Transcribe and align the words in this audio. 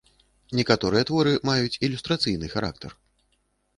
Некаторыя 0.59 1.03
творы 1.11 1.33
маюць 1.51 1.79
ілюстрацыйны 1.89 2.51
характар. 2.55 2.91